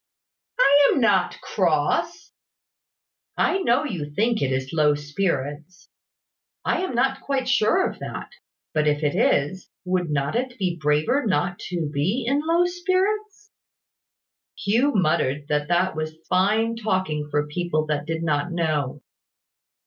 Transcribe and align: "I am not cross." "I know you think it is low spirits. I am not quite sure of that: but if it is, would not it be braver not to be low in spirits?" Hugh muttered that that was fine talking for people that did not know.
"I 0.59 0.89
am 0.91 0.99
not 0.99 1.39
cross." 1.41 2.31
"I 3.37 3.59
know 3.59 3.83
you 3.85 4.11
think 4.15 4.41
it 4.41 4.51
is 4.51 4.73
low 4.73 4.95
spirits. 4.95 5.89
I 6.65 6.81
am 6.81 6.95
not 6.95 7.21
quite 7.21 7.47
sure 7.47 7.87
of 7.87 7.99
that: 7.99 8.31
but 8.73 8.87
if 8.87 9.03
it 9.03 9.13
is, 9.15 9.69
would 9.85 10.09
not 10.09 10.35
it 10.35 10.57
be 10.57 10.75
braver 10.81 11.23
not 11.27 11.59
to 11.69 11.87
be 11.93 12.25
low 12.27 12.63
in 12.63 12.67
spirits?" 12.67 13.51
Hugh 14.57 14.91
muttered 14.95 15.47
that 15.49 15.67
that 15.67 15.95
was 15.95 16.17
fine 16.27 16.77
talking 16.77 17.27
for 17.29 17.45
people 17.45 17.85
that 17.85 18.07
did 18.07 18.23
not 18.23 18.51
know. 18.51 19.03